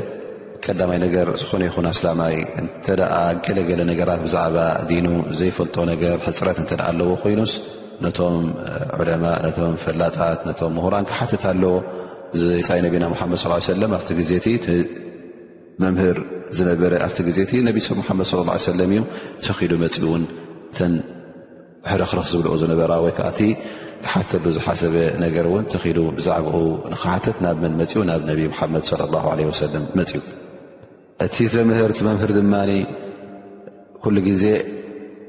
ቀዳማይ 0.64 0.98
ነገር 1.04 1.26
ዝኾነ 1.40 1.62
ይኹን 1.68 1.86
ኣስላማይ 1.92 2.34
እንተኣ 2.60 3.12
ገለገለ 3.46 3.80
ነገራት 3.90 4.20
ብዛዕባ 4.26 4.56
ዲኑ 4.90 5.06
ዘይፈልጦ 5.38 5.76
ነገር 5.92 6.16
ሕፅረት 6.26 6.58
እተኣ 6.64 6.80
ኣለዎ 6.90 7.08
ኮይኑስ 7.24 7.52
ነቶም 8.04 8.36
ዑለማ 9.00 9.24
ነቶም 9.46 9.72
ፈላጣት 9.84 10.40
ነቶም 10.50 10.74
ምሁራን 10.78 11.06
ክሓትት 11.10 11.42
ኣለዎ 11.54 11.72
ዘፃይ 12.44 12.80
ነቢና 12.86 13.04
ሓመድ 13.24 13.40
ሰለም 13.72 13.92
ኣብቲ 13.98 14.10
ግዜቲ 14.22 14.46
መምህር 15.84 16.16
ዝነበረ 16.58 16.92
ኣብቲ 17.06 17.18
ግዜእቲ 17.30 17.52
ነብ 17.68 17.76
ሰብ 17.88 17.98
ሓመድ 18.08 18.30
ለም 18.82 18.90
እዩ 18.94 19.02
ተኪሉ 19.48 19.72
መፅኡ 19.84 20.02
እውን 20.08 20.24
ተን 20.76 20.94
ሕረክረኽ 21.92 22.26
ዝብልኦ 22.32 22.54
ዝነበራ 22.62 22.92
ወይከዓእቲ 23.04 23.40
ሓተሉ 24.12 24.44
ዝሓሰበ 24.56 24.96
ነገር 25.24 25.44
እውን 25.48 25.64
ተኺሉ 25.72 25.98
ብዛዕባኡ 26.18 26.56
ንክሓተት 26.92 27.38
ናብ 27.44 27.56
ምን 27.62 27.72
መፅኡ 27.80 27.96
ናብ 28.10 28.20
ነብ 28.28 28.38
ሓመድ 28.58 28.84
ሰለም 28.90 29.84
መፅኡ 29.98 30.16
እቲ 31.24 31.36
ዘምህር 31.54 31.90
ቲ 31.96 32.00
መምህር 32.08 32.30
ድማ 32.38 32.54
ኩሉ 34.04 34.16
ግዜ 34.28 34.44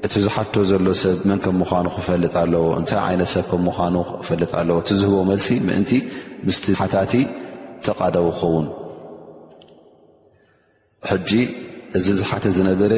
እቲ 0.06 0.12
ዝሓቶ 0.26 0.54
ዘሎ 0.70 0.86
ሰብ 1.02 1.18
ምን 1.30 1.38
ከም 1.44 1.56
ምዃኑ 1.62 1.86
ክፈልጥ 1.96 2.32
ኣለዎ 2.42 2.64
እንታይ 2.78 3.10
ይነት 3.14 3.30
ሰብ 3.34 3.44
ከም 3.50 3.60
ምኑ 3.68 3.96
ክፈልጥ 4.20 4.50
ኣለዎ 4.60 4.76
እቲ 4.82 4.90
ዝህቦ 5.00 5.16
መልሲ 5.30 5.48
ምእንቲ 5.66 5.92
ምስቲ 6.46 6.64
ሓታቲ 6.80 7.12
ተቓደው 7.86 8.28
ክኸውን 8.34 8.66
ሕጂ 11.10 11.30
እዚ 11.98 12.06
ዝሓተት 12.20 12.54
ዝነበረ 12.58 12.92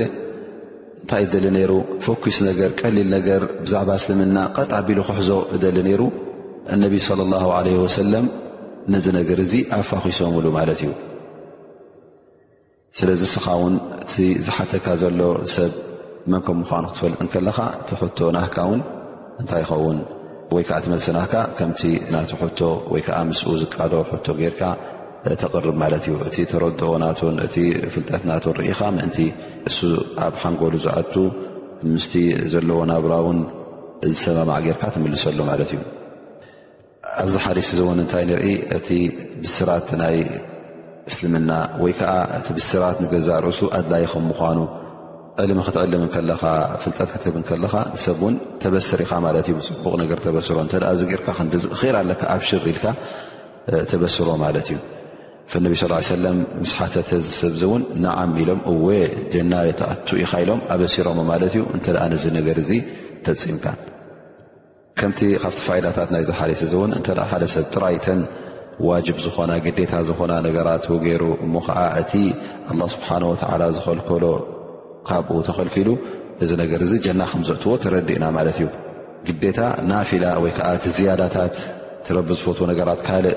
እንታይ 1.05 1.25
ደሊ 1.33 1.47
ነይሩ 1.55 1.73
ፎኪስ 2.05 2.37
ነገር 2.47 2.71
ቀሊል 2.81 3.09
ነገር 3.15 3.41
ብዛዕባ 3.65 3.91
ስልምና 4.05 4.37
ቐጣ 4.57 4.71
ኣቢሉ 4.83 5.01
ክሕዞ 5.09 5.31
እደሊ 5.57 5.77
ነይሩ 5.87 6.03
እነቢይ 6.75 7.01
صለ 7.09 7.21
ላሁ 7.33 7.49
ዓለ 7.57 7.67
ወሰለም 7.83 8.27
ነዝ 8.93 9.07
ነገር 9.19 9.39
እዙ 9.45 9.53
ኣፋኺሶምብሉ 9.79 10.47
ማለት 10.57 10.81
እዩ 10.85 10.93
ስለዚ 13.01 13.21
እስኻ 13.31 13.45
ውን 13.63 13.77
እቲ 14.07 14.15
ዝሓተካ 14.47 14.87
ዘሎ 15.03 15.21
ሰብ 15.57 15.73
መንከም 16.35 16.57
ምዃኑ 16.63 16.85
ክትፈልጥ 16.95 17.19
ንከለኻ 17.27 17.59
እቲ 17.83 17.91
ኽቶ 18.03 18.19
ናህካውን 18.37 18.81
እንታይ 19.43 19.63
ይኸውን 19.65 19.99
ወይ 20.57 20.65
ከዓ 20.71 20.79
እቲመልሲ 20.83 21.09
ናህካ 21.19 21.35
ከምቲ 21.61 21.83
ናቲ 22.15 22.31
ሕቶ 22.45 22.61
ወይ 22.95 23.05
ከዓ 23.09 23.19
ምስኡ 23.33 23.51
ዝቃዶ 23.65 23.95
ሕቶ 24.13 24.27
ጌይርካ 24.41 24.63
ተቕርብ 25.43 25.75
ማለት 25.83 26.05
እዩ 26.09 26.15
እቲ 26.29 26.37
ተረድኦናትን 26.53 27.37
እቲ 27.45 27.57
ፍልጠትናትን 27.95 28.53
ርኢኻ 28.59 28.81
ምእንቲ 28.97 29.19
እሱ 29.69 29.79
ኣብ 30.27 30.35
ሓንጎሉ 30.43 30.75
ዝኣቱ 30.85 31.15
ምስ 31.95 32.05
ዘለዎ 32.53 32.81
ናብራ 32.91 33.13
እውን 33.23 33.39
ዝሰመማዕ 34.13 34.59
ጌርካ 34.67 34.83
ትምልሰሉ 34.97 35.39
ማለት 35.51 35.71
እዩ 35.75 35.81
ኣብዚ 37.23 37.35
ሓሊስ 37.45 37.69
ዝውን 37.79 37.99
እንታይ 38.05 38.25
ንርኢ 38.31 38.47
እቲ 38.77 38.89
ብስራት 39.43 39.89
ናይ 40.01 40.17
እስልምና 41.11 41.51
ወይ 41.83 41.93
ከዓ 42.01 42.13
እቲ 42.39 42.47
ብስራት 42.59 42.97
ንገዛርእሱ 43.05 43.61
ኣድላይ 43.79 44.05
ከም 44.13 44.25
ምኳኑ 44.31 44.59
ዕልሚ 45.43 45.61
ክትዕልም 45.67 46.03
ከለካ 46.15 46.43
ፍልጠት 46.83 47.09
ክትህብ 47.15 47.37
ከለኻ 47.49 47.75
ንሰብእውን 47.95 48.35
ተበስር 48.63 48.99
ኢኻ 49.07 49.13
ማለት 49.27 49.47
እዩ 49.51 49.55
ብፅቡቕ 49.61 49.95
ነገር 50.03 50.19
ተበስሮ 50.27 50.57
ተ 50.73 50.95
ዚ 50.99 51.07
ገርካ 51.13 51.29
ራ 51.95 51.95
ኣለካ 52.03 52.23
ኣብሽር 52.37 52.65
ኢልካ 52.73 52.85
ተበስሮ 53.93 54.29
ማለት 54.45 54.69
እዩ 54.75 54.79
ነቢ 55.65 55.73
ስ 55.81 55.85
ሰለም 56.15 56.39
ምስ 56.61 56.71
ሓተተ 56.79 57.11
ዚሰብዚ 57.27 57.63
እውን 57.69 57.83
ንዓሚ 58.05 58.33
ኢሎም 58.43 58.61
እወ 58.71 58.87
ጀና 59.33 59.53
ተኣቱ 59.81 60.09
ኢካ 60.25 60.33
ኢሎም 60.45 60.61
ኣበሲሮም 60.75 61.19
ማለት 61.31 61.53
እዩ 61.57 61.63
እንተኣ 61.77 61.99
ነዚ 62.13 62.25
ነገር 62.39 62.57
እዚ 62.63 62.71
ተፂምካ 63.27 63.67
ከምቲ 64.99 65.21
ካብቲ 65.43 65.61
ፈኢዳታት 65.67 66.09
ናይ 66.15 66.23
ዝሓሊት 66.31 66.61
እዚ 66.67 66.73
እውን 66.79 66.93
እንተ 66.99 67.09
ሓደ 67.31 67.45
ሰብ 67.55 67.67
ጥራይተን 67.75 68.21
ዋጅብ 68.89 69.17
ዝኾና 69.25 69.53
ግዴታ 69.67 69.93
ዝኾና 70.09 70.33
ነገራት 70.49 70.85
ገይሩ 71.07 71.25
እሞ 71.47 71.55
ከዓ 71.69 71.79
እቲ 72.03 72.13
ኣላ 72.71 72.81
ስብሓን 72.97 73.23
ወተዓላ 73.31 73.63
ዝኸልከሎ 73.79 74.25
ካብኡ 75.09 75.37
ተኸልፊሉ 75.49 75.89
እዚ 76.45 76.51
ነገር 76.65 76.81
እዚ 76.87 76.93
ጀና 77.07 77.21
ከም 77.31 77.43
ዘእትዎ 77.49 77.73
ተረዲእና 77.85 78.25
ማለት 78.37 78.57
እዩ 78.61 78.69
ግዴታ 79.27 79.61
ናፊላ 79.91 80.25
ወይከዓ 80.45 80.69
እቲ 80.79 80.87
ዝያዳታት 80.99 81.55
ትረቢ 82.07 82.29
ዝፈትዎ 82.41 82.65
ነገራት 82.73 83.01
ካልእ 83.07 83.37